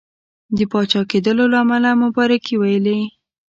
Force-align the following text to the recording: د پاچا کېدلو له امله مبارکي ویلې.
د 0.57 0.59
پاچا 0.71 1.01
کېدلو 1.11 1.45
له 1.53 1.57
امله 1.63 1.89
مبارکي 2.03 2.55
ویلې. 2.57 2.99